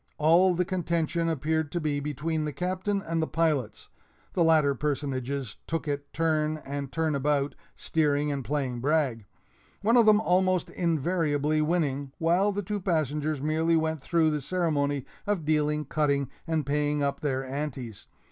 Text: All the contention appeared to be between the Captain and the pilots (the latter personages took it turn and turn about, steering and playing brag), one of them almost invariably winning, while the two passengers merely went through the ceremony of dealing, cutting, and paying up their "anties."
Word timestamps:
All 0.17 0.55
the 0.55 0.65
contention 0.65 1.29
appeared 1.29 1.71
to 1.73 1.79
be 1.79 1.99
between 1.99 2.45
the 2.45 2.51
Captain 2.51 3.03
and 3.03 3.21
the 3.21 3.27
pilots 3.27 3.89
(the 4.33 4.43
latter 4.43 4.73
personages 4.73 5.57
took 5.67 5.87
it 5.87 6.11
turn 6.11 6.57
and 6.65 6.91
turn 6.91 7.13
about, 7.13 7.53
steering 7.75 8.31
and 8.31 8.43
playing 8.43 8.79
brag), 8.79 9.25
one 9.83 9.95
of 9.97 10.07
them 10.07 10.19
almost 10.19 10.71
invariably 10.71 11.61
winning, 11.61 12.13
while 12.17 12.51
the 12.51 12.63
two 12.63 12.79
passengers 12.81 13.43
merely 13.43 13.75
went 13.77 14.01
through 14.01 14.31
the 14.31 14.41
ceremony 14.41 15.05
of 15.27 15.45
dealing, 15.45 15.85
cutting, 15.85 16.31
and 16.47 16.65
paying 16.65 17.03
up 17.03 17.19
their 17.19 17.43
"anties." 17.45 18.07